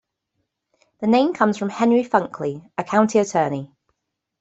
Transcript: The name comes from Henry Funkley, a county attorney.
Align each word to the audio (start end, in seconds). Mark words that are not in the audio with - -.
The 1.01 1.05
name 1.05 1.31
comes 1.31 1.59
from 1.59 1.69
Henry 1.69 2.01
Funkley, 2.03 2.63
a 2.75 2.83
county 2.83 3.19
attorney. 3.19 3.71